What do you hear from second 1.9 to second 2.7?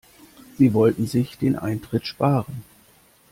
sparen.